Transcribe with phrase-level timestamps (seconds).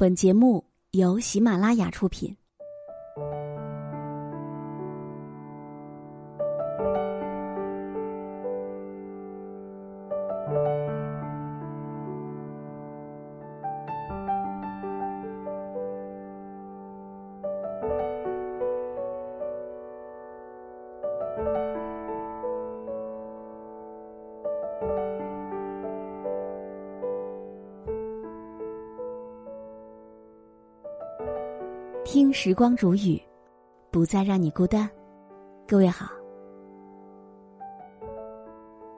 [0.00, 2.34] 本节目由喜马拉雅出品。
[32.20, 33.18] 听时光煮雨，
[33.90, 34.86] 不再让你孤单。
[35.66, 36.06] 各位好，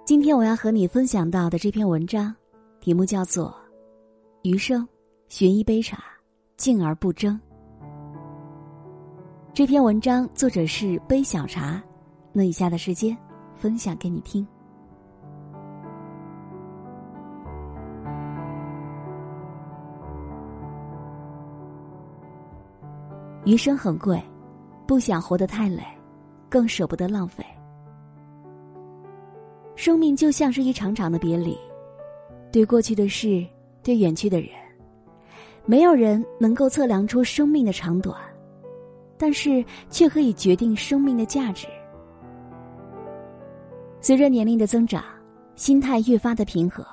[0.05, 2.35] 今天我要和你分享到的这篇文章，
[2.81, 3.47] 题目叫做
[4.43, 4.85] 《余生
[5.29, 6.03] 寻一杯茶，
[6.57, 7.41] 静而不争》。
[9.55, 11.81] 这篇文章作者是杯小茶，
[12.33, 13.17] 那以下的时间
[13.55, 14.45] 分享给你听。
[23.45, 24.23] 余生很贵，
[24.87, 25.83] 不想活得太累，
[26.49, 27.45] 更舍不得浪费。
[29.75, 31.59] 生命就像是一场场的别离，
[32.53, 33.45] 对过去的事，
[33.83, 34.51] 对远去的人，
[35.67, 38.17] 没有人能够测量出生命的长短，
[39.19, 41.67] 但是却可以决定生命的价值。
[44.01, 45.03] 随着年龄的增长，
[45.57, 46.87] 心态越发的平和，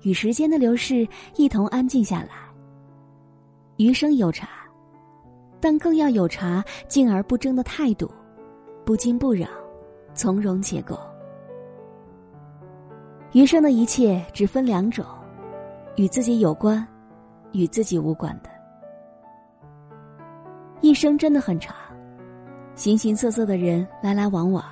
[0.00, 2.30] 与时间的流逝一同安静下来。
[3.76, 4.61] 余生有茶。
[5.62, 8.10] 但更要有茶静而不争的态度，
[8.84, 9.46] 不惊不扰，
[10.12, 10.98] 从容且够。
[13.30, 15.06] 余生的一切只分两种：
[15.94, 16.84] 与自己有关，
[17.52, 18.50] 与自己无关的。
[20.80, 21.76] 一生真的很长，
[22.74, 24.64] 形形色色的人来来往往，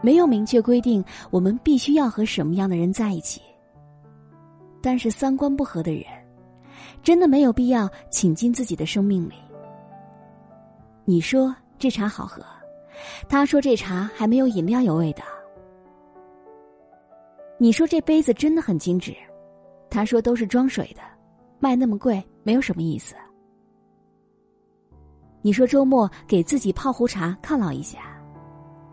[0.00, 3.42] 没有明确规定我们必须要和什么样的人在一起。
[4.80, 6.04] 但是三观不合的人，
[7.02, 9.34] 真的没有必要请进自己的生命里。
[11.08, 12.42] 你说这茶好喝，
[13.28, 15.22] 他说这茶还没有饮料有味道。
[17.58, 19.14] 你说这杯子真的很精致，
[19.88, 21.02] 他说都是装水的，
[21.60, 23.14] 卖那么贵没有什么意思。
[25.42, 28.20] 你说周末给自己泡壶茶犒劳一下，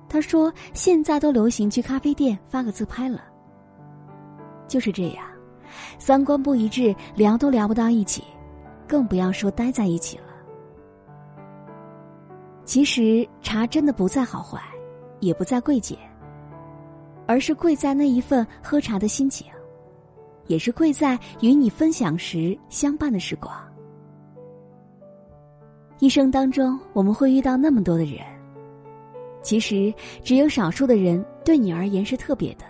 [0.08, 3.24] 他说现在都流行去咖啡店发个自拍了。
[4.68, 5.26] 就是这样，
[5.98, 8.24] 三观不一致，聊都聊不到一起，
[8.88, 10.23] 更不要说待在一起了。
[12.74, 14.60] 其实茶真的不在好坏，
[15.20, 15.96] 也不在贵贱，
[17.28, 19.46] 而是贵在那一份喝茶的心情，
[20.48, 23.56] 也是贵在与你分享时相伴的时光。
[26.00, 28.22] 一生当中，我们会遇到那么多的人，
[29.44, 32.66] 其实只有少数的人对你而言是特别的，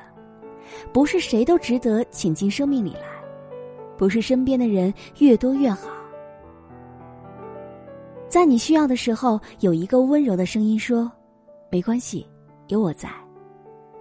[0.91, 3.07] 不是谁都值得请进生命里来，
[3.97, 5.87] 不是身边的人越多越好。
[8.33, 11.11] 在你需要的时候，有一个温柔的声音说
[11.69, 12.27] ：“没关系，
[12.65, 13.07] 有我在，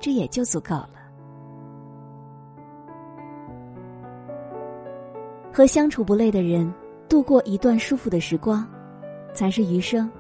[0.00, 0.94] 这也就足够了。”
[5.52, 6.72] 和相处不累的人
[7.10, 8.66] 度过一段舒服的时光，
[9.34, 10.10] 才是余生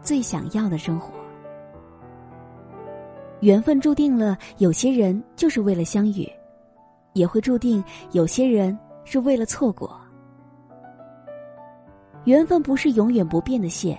[0.00, 1.12] 最想要的生活。
[3.40, 6.26] 缘分注定了有些人就是为了相遇，
[7.12, 10.00] 也会注定有些人是为了错过。
[12.24, 13.98] 缘分不是永远不变的线，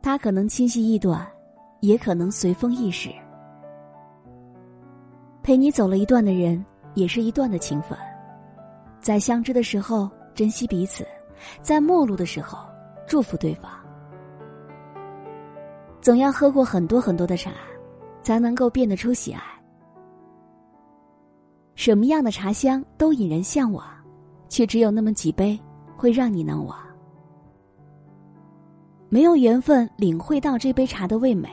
[0.00, 1.26] 它可能清晰易断，
[1.80, 3.10] 也可能随风易逝。
[5.42, 6.64] 陪你走了一段的人，
[6.94, 7.98] 也是一段的情分。
[9.00, 11.06] 在相知的时候珍惜彼此，
[11.60, 12.58] 在陌路的时候
[13.06, 13.70] 祝福对方。
[16.00, 17.50] 总要喝过很多很多的茶，
[18.22, 19.42] 才能够变得出喜爱。
[21.74, 23.84] 什么样的茶香都引人向往，
[24.48, 25.58] 却只有那么几杯
[25.96, 26.83] 会让你难忘。
[29.14, 31.48] 没有缘分领会到这杯茶的味美，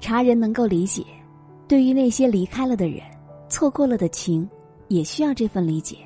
[0.00, 1.04] 茶人能够理解。
[1.68, 3.02] 对于那些离开了的人，
[3.46, 4.48] 错过了的情，
[4.88, 5.98] 也需要这份理解。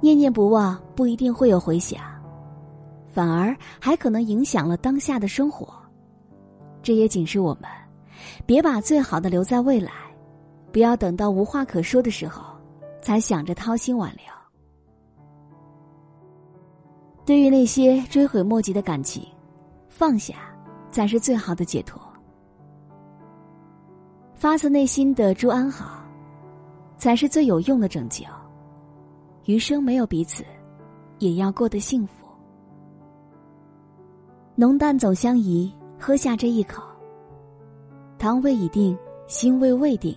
[0.00, 2.00] 念念不忘不一定会有回响，
[3.12, 5.74] 反而还可能影响了当下的生活。
[6.84, 7.68] 这也警示我们，
[8.46, 9.90] 别把最好的留在未来，
[10.70, 12.44] 不要等到无话可说的时候，
[13.02, 14.29] 才想着掏心挽留。
[17.24, 19.22] 对于那些追悔莫及的感情，
[19.88, 20.34] 放下
[20.90, 22.00] 才是最好的解脱。
[24.34, 26.02] 发自内心的祝安好，
[26.96, 28.24] 才是最有用的拯救。
[29.44, 30.44] 余生没有彼此，
[31.18, 32.26] 也要过得幸福。
[34.54, 36.82] 浓淡总相宜，喝下这一口。
[38.18, 38.96] 汤味已定，
[39.26, 40.16] 心味未定，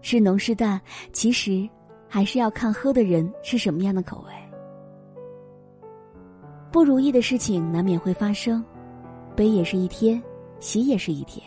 [0.00, 0.80] 是浓是淡，
[1.12, 1.68] 其实
[2.08, 4.32] 还是要看喝的人是什么样的口味。
[6.70, 8.62] 不如意的事情难免会发生，
[9.34, 10.22] 悲也是一天，
[10.60, 11.44] 喜也是一天，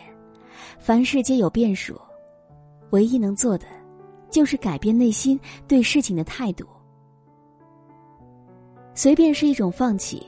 [0.80, 2.00] 凡事皆有变数，
[2.92, 3.66] 唯一能做的，
[4.30, 6.66] 就是改变内心对事情的态度。
[8.96, 10.26] 随便是一种放弃，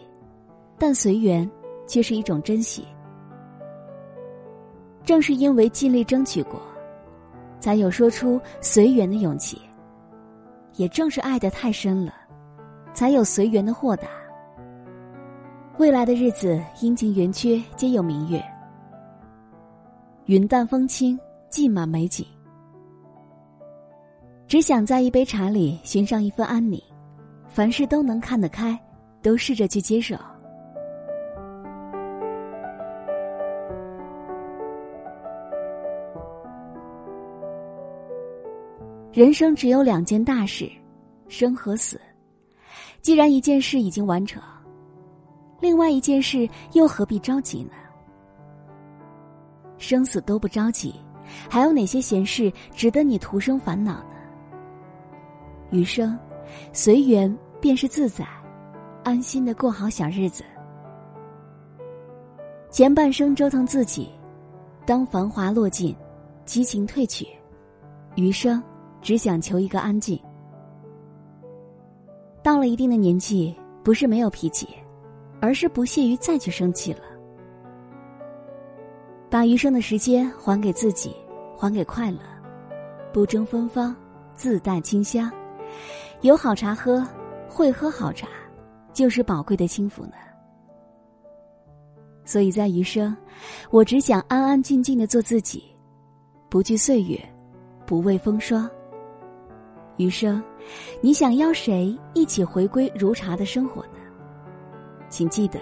[0.78, 1.50] 但随缘
[1.88, 2.86] 却是一种珍惜。
[5.04, 6.62] 正是因为尽力争取过，
[7.60, 9.60] 才有说出随缘的勇气。
[10.76, 12.14] 也正是爱的太深了，
[12.94, 14.08] 才有随缘的豁达。
[15.82, 18.40] 未来的日子，阴晴圆缺皆有明月，
[20.26, 21.20] 云淡风轻，
[21.50, 22.24] 尽满美景。
[24.48, 26.80] 只想在一杯茶里寻上一份安宁。
[27.50, 28.80] 凡事都能看得开，
[29.24, 30.16] 都试着去接受。
[39.12, 40.70] 人生只有两件大事，
[41.28, 42.00] 生和死。
[43.02, 44.40] 既然一件事已经完成，
[45.62, 47.72] 另外一件事又何必着急呢？
[49.78, 50.94] 生死都不着急，
[51.50, 54.06] 还有哪些闲事值得你徒生烦恼呢？
[55.70, 56.18] 余生。
[56.74, 58.28] 随缘便是自在，
[59.06, 60.44] 安心的过好小日子。
[62.70, 64.12] 前半生折腾自己，
[64.86, 65.96] 当繁华落尽，
[66.44, 67.26] 激情褪去，
[68.16, 68.62] 余生
[69.02, 70.20] 只想求一个安静。
[72.44, 74.68] 到了一定的年纪，不是没有脾气，
[75.42, 77.02] 而是不屑于再去生气了。
[79.30, 81.16] 把余生的时间还给自己，
[81.58, 82.20] 还给快乐，
[83.12, 83.96] 不争芬芳，
[84.36, 85.32] 自带清香。
[86.22, 87.06] 有好茶喝，
[87.50, 88.28] 会喝好茶，
[88.94, 90.14] 就是宝贵的幸福呢。
[92.24, 93.16] 所以在余生，
[93.72, 95.64] 我只想安安静静的做自己，
[96.50, 97.20] 不惧岁月，
[97.86, 98.70] 不畏风霜。
[99.98, 100.44] 余生，
[101.02, 104.01] 你想邀谁一起回归如茶的生活呢？
[105.12, 105.60] 请记得，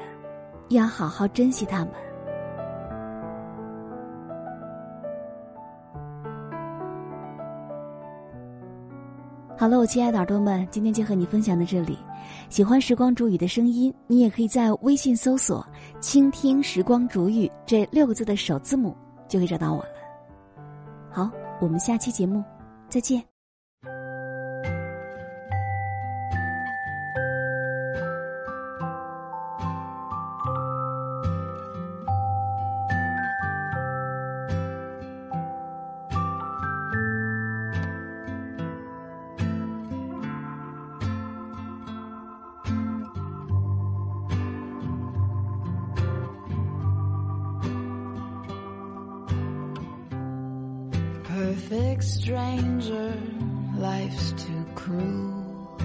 [0.70, 1.90] 要好好珍惜他们。
[9.58, 11.98] 好了，我亲爱的耳朵们，今天就和你分享到这里。
[12.48, 15.68] 喜欢时光煮雨的声音，你也可以在微信搜索
[16.00, 18.96] “倾听时光煮雨”这六个字的首字母，
[19.28, 19.90] 就可以找到我了。
[21.10, 21.30] 好，
[21.60, 22.42] 我们下期节目
[22.88, 23.29] 再见。
[51.70, 53.14] Perfect stranger,
[53.78, 55.78] life's too cruel.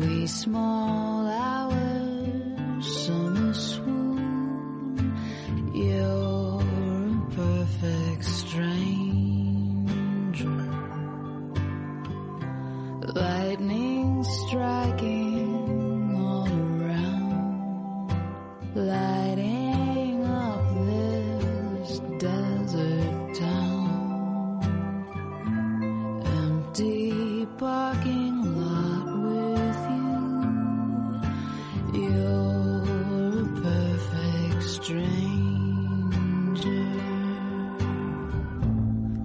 [0.00, 0.99] we small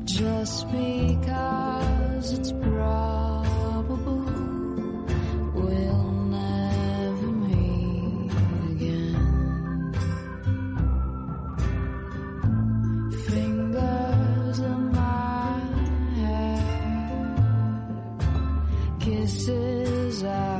[0.06, 4.26] Just because it's probable
[5.54, 8.32] we'll never meet
[8.72, 9.94] again.
[13.28, 15.60] fingers in my
[16.16, 16.60] hair,
[19.00, 20.55] kisses I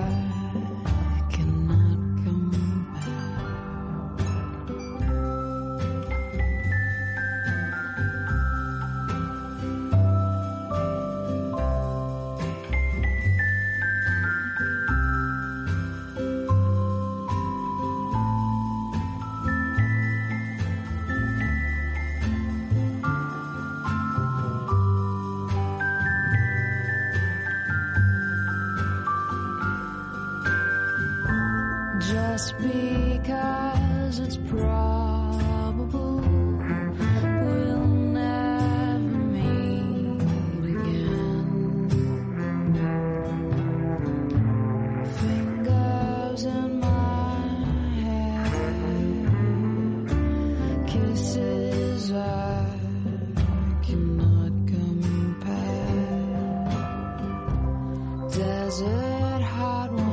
[58.66, 60.05] desert hot